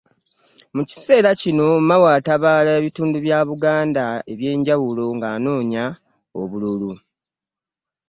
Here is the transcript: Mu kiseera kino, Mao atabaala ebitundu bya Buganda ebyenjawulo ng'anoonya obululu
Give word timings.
Mu 0.75 0.83
kiseera 0.89 1.29
kino, 1.41 1.67
Mao 1.89 2.05
atabaala 2.17 2.69
ebitundu 2.79 3.17
bya 3.25 3.39
Buganda 3.49 4.05
ebyenjawulo 4.33 5.03
ng'anoonya 5.15 5.85
obululu 6.41 6.91